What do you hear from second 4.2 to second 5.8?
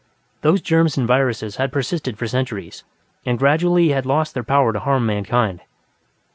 their power to harm mankind.